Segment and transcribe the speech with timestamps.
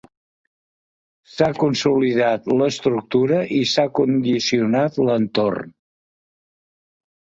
[1.33, 5.73] S'ha consolidat l'estructura i s'ha condicionat l'entorn.